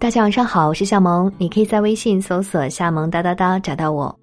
[0.00, 4.16] 大家晚上好，我是夏萌，你可以在微信搜索“夏萌哒哒哒”找到我。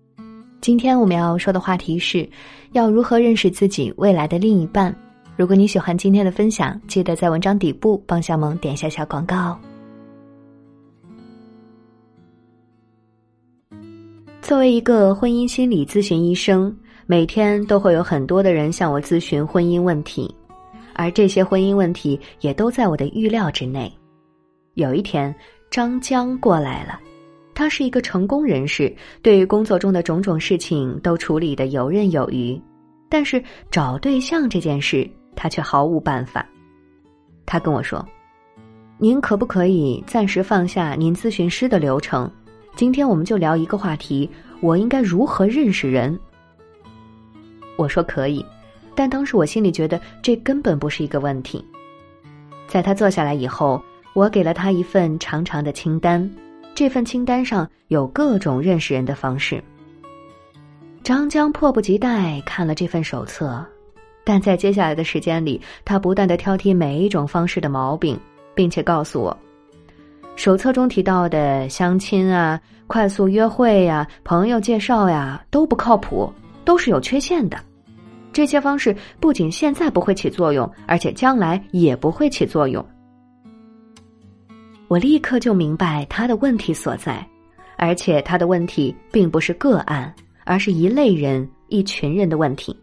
[0.61, 2.27] 今天我们要说的话题是，
[2.71, 4.95] 要如何认识自己未来的另一半。
[5.35, 9.59] 如果你喜欢今天的分享，记得在文章底部帮夏萌点一下小广告。
[14.41, 16.73] 作为一个婚姻心理咨询医生，
[17.05, 20.33] 每天都会有很多的人向我咨询婚姻问题，
[20.93, 23.91] 而这些婚姻问题也都在我的预料之内。
[24.75, 25.35] 有一天。
[25.71, 26.99] 张江过来了，
[27.53, 32.57] 他是一个成功人士，对于工作中的种种事情都处理的游刃有余，
[33.09, 36.47] 但是找对象这件事他却毫无办法。
[37.45, 38.05] 他跟我说
[38.97, 42.31] ：“您可不可以暂时放下您咨询师的流程？
[42.75, 44.29] 今天我们就聊一个话题：
[44.61, 46.17] 我应该如何认识人？”
[47.75, 48.45] 我说可以，
[48.95, 51.63] 但当时我心里觉得这根本不是一个问题。
[52.65, 53.83] 在他坐下来以后。
[54.15, 56.31] 我给了他一份长长的清单，
[56.73, 59.61] 这份清单上有各种认识人的方式。
[61.03, 63.61] 张江迫不及待看了这份手册，
[64.23, 68.17] 但在接下来的时间里，他不断的挑剔每一种方式的毛病，
[68.53, 69.37] 并且告诉我，
[70.37, 76.31] 手册中提到的相亲啊、快速约会呀、朋友介绍呀都不靠谱，
[76.63, 77.57] 都是有缺陷的。
[78.31, 82.83] 这些方式不仅现在不会起作用，而且将来也不会起作用。
[84.87, 87.25] 我立刻就明白他的问题所在，
[87.77, 92.77] 而且他的问题并不是个案，而是一类人、一群人的问题。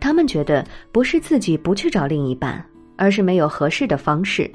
[0.00, 2.64] 他们觉得不是自己不去找另一半，
[2.96, 4.50] 而是没有合适的方式，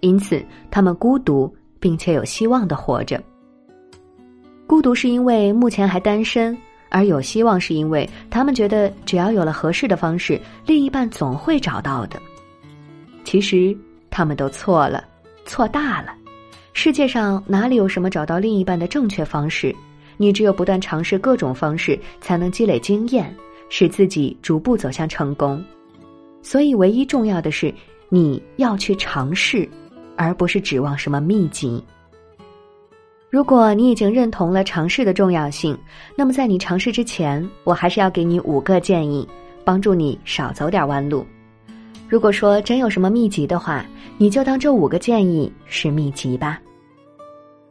[0.00, 3.22] 因此他们孤独并且有希望的活着。
[4.66, 6.56] 孤独是因为目前还单身，
[6.88, 12.20] 而有希望是因为他们觉得只要有了合适的方式，另一半总会找到的。
[13.24, 13.76] 其实
[14.10, 15.04] 他们都错了。
[15.50, 16.14] 错大了，
[16.74, 19.74] 世界上哪里有什么找到另一半的正确方式？
[20.16, 23.34] 你只有不断尝试各种方式，才能积累经验，
[23.68, 25.60] 使自己逐步走向成功。
[26.40, 27.74] 所以，唯一重要的是
[28.08, 29.68] 你要去尝试，
[30.14, 31.82] 而不是指望什么秘籍。
[33.28, 35.76] 如果你已经认同了尝试的重要性，
[36.14, 39.28] 那么在你尝试之前，我还是要给你五个建议，
[39.64, 41.26] 帮助你少走点弯路。
[42.10, 43.86] 如果说真有什么秘籍的话，
[44.18, 46.60] 你就当这五个建议是秘籍吧。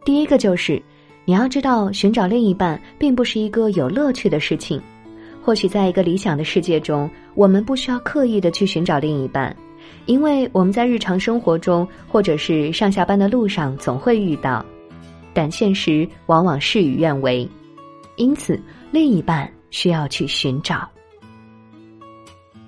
[0.05, 0.81] 第一个就是，
[1.25, 4.81] 你要知道，寻找另一半并不是一个有乐趣的事情。
[5.43, 9.53] 或许在一个理想的世界中，我们不需要刻意的去寻找另一半，
[10.05, 14.65] 因为我们在日常生活中或者是上下班的路上总会遇到。
[15.33, 17.45] 但现实往往事与愿违，
[18.15, 18.57] 因此
[18.89, 20.87] 另一半需要去寻找。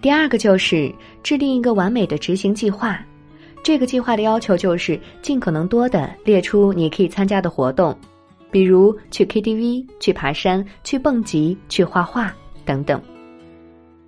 [0.02, 0.92] 第二个就是
[1.22, 3.00] 制定一个完美的执行计划，
[3.62, 7.96] 这个计划的要求就是尽可能多的列出你可以参加的活动，
[8.50, 12.36] 比如去 KTV、去爬山、去蹦极、去画画
[12.66, 13.00] 等等。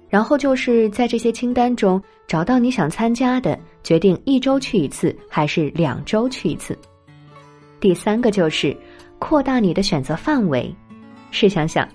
[0.09, 6.77] 然后就是在这些清单中找到你想参加的，决定一周去一次还是两周去一次。
[7.79, 8.75] 第三个就是
[9.19, 10.73] 扩大你的选择范围，
[11.29, 11.87] 试想想，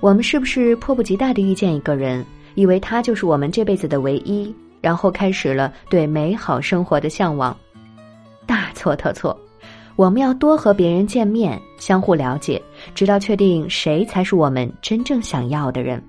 [0.00, 2.24] 我们是不是迫不及待的遇见一个人？
[2.54, 7.54] 以为他就是我们这辈子的唯一，然后开始了对美好生活的向往，
[8.46, 9.38] 大错特错。
[9.94, 12.60] 我们要多和别人见面，相互了解，
[12.94, 16.02] 直到确定谁才是我们真正想要的人。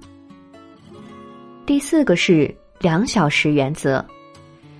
[1.65, 4.03] 第四个是两小时原则，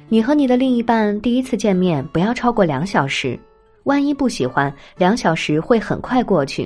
[0.09, 3.38] 你和你的另一半第一次见面不要超过两小时，
[3.84, 6.66] 万一不喜欢，两小时会很快过去；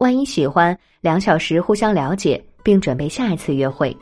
[0.00, 3.94] 万一喜欢，两小时互相了解，并准备下一次约会。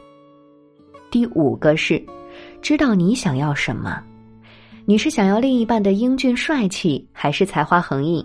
[1.11, 2.01] 第五个是，
[2.63, 4.01] 知道你想要什么。
[4.85, 8.25] 你是想要另一半的英俊帅气，还是才华横溢？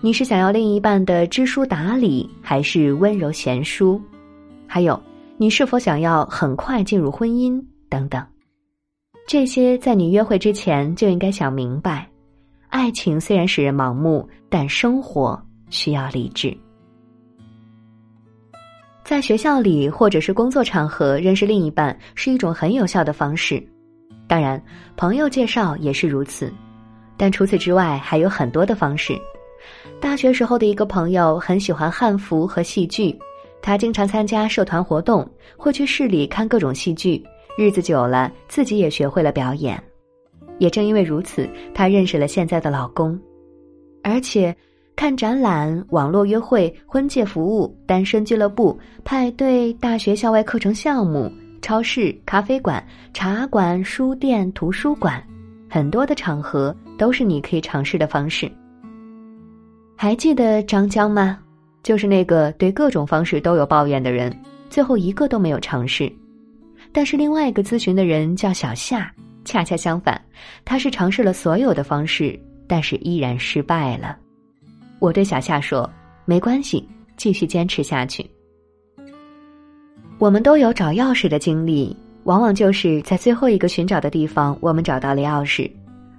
[0.00, 4.02] 你是想要另一半的知书达理，还是温柔贤淑？
[4.66, 5.00] 还有，
[5.36, 7.64] 你是否想要很快进入婚姻？
[7.88, 8.26] 等等，
[9.28, 12.10] 这些在你约会之前就应该想明白。
[12.70, 15.40] 爱情虽然使人盲目，但生活
[15.70, 16.52] 需要理智。
[19.04, 23.62] 在学校里或者是工作场合认识另一半是一种很有效的方式，
[24.26, 24.60] 当然，
[24.96, 26.50] 朋友介绍也是如此。
[27.14, 29.14] 但除此之外还有很多的方式。
[30.00, 33.14] 大学时候的一个朋友很喜欢汉服和戏剧，
[33.60, 37.22] 他经常参加社团活动，会去市里看各种戏剧。
[37.58, 39.80] 日子久了，自己也学会了表演。
[40.58, 43.20] 也正因为如此，他认识了现在的老公，
[44.02, 44.56] 而且。
[44.96, 51.30] 看展览、网络约会、婚介服务、单身俱乐部、派对、大学校外课程项目、
[51.60, 52.82] 超市、咖啡馆、
[53.12, 55.22] 茶馆、书店、图书馆，
[55.68, 58.50] 很多的场合都是你可以尝试的方式。
[59.96, 61.38] 还记得张江吗？
[61.82, 64.34] 就是那个对各种方式都有抱怨的人，
[64.70, 66.10] 最后一个都没有尝试。
[66.92, 69.12] 但是另外一个咨询的人叫小夏，
[69.44, 70.18] 恰恰相反，
[70.64, 74.16] 他是尝试了所有的方式，但是依然失败了。
[75.04, 75.88] 我对小夏说
[76.24, 78.24] ：“没关系，继续坚持下去。”
[80.16, 85.70] 我们都有找钥匙的经历，往往就是在最后一个寻找的地方，我们找到了钥匙。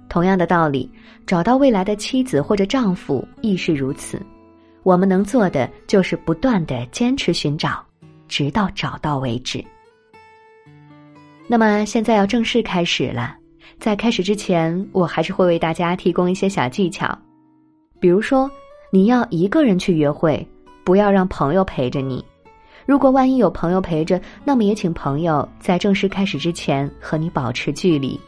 [0.08, 0.88] 同样的道理，
[1.26, 4.22] 找到未来的妻子或者丈夫亦是如此。
[4.84, 7.84] 我们能做的就是不断的坚持寻找，
[8.28, 9.64] 直到找到为止。
[11.48, 13.36] 那么现在要正式开始了，
[13.80, 17.18] 在开始之前，我还是会为大家提供一些小技巧，
[17.98, 18.48] 比如说，
[18.90, 20.46] 你要一个人去约会，
[20.84, 22.24] 不要让朋友陪着你。
[22.86, 28.18] 如果万一有朋友陪着，那么也请朋友在正式开始之前和你保持距离，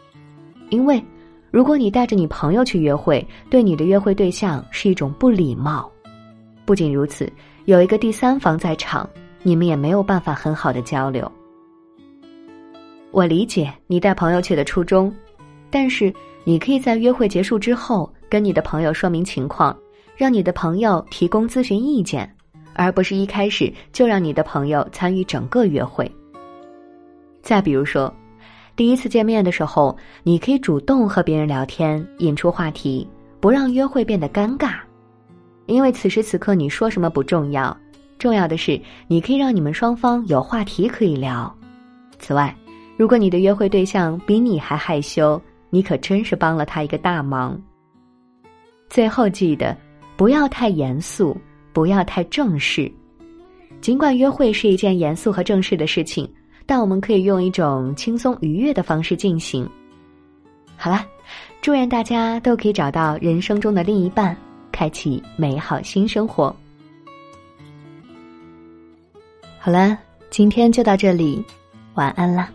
[0.70, 1.02] 因为
[1.50, 5.88] 如果你带着你朋友去约会，对你的约会对象是一种不礼貌。
[6.66, 7.32] 不仅如此，
[7.66, 9.08] 有一个第三方在场，
[9.44, 11.30] 你们也没有办法很好的交流。
[13.10, 15.14] 我理解你带朋友去的初衷，
[15.70, 16.12] 但是
[16.44, 19.74] 你可以在约会结束之后跟你的朋友说明情况，
[20.18, 22.28] 让你的朋友提供咨询意见，
[22.74, 26.10] 而不是一开始就让你的朋友参与整个约会。
[27.40, 28.12] 再比如说，
[28.74, 33.06] 第一次见面的时候，你可以主动和别人聊天，引出话题，
[33.38, 34.74] 不让约会变得尴尬。
[35.66, 37.74] 因为此时此刻你说什么不重要，
[38.18, 41.54] 重要的是你可以让你们双方有话题可以聊。
[42.18, 42.52] 此外，
[42.96, 45.40] 如果你的约会对象比你还害羞，
[45.70, 47.56] 你可真是帮了他一个大忙。
[48.88, 49.76] 最后记得，
[50.18, 51.34] 不要太严肃，
[51.72, 52.90] 不要太正式。
[53.80, 56.28] 尽管约会是一件严肃和正式的事情，
[56.66, 59.66] 但我们可以用一种轻松愉悦的方式进行。
[60.76, 61.06] 好了，
[61.60, 64.36] 祝愿大家都可以找到人生中的另一半。
[64.72, 66.54] 开启美好新生活。
[69.58, 69.98] 好了，
[70.30, 71.44] 今天就到这里，
[71.94, 72.48] 晚安啦。